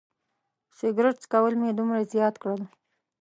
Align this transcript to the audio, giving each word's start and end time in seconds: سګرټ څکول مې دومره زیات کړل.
سګرټ 0.77 1.15
څکول 1.23 1.53
مې 1.59 1.69
دومره 1.79 1.99
زیات 2.13 2.35
کړل. 2.41 2.61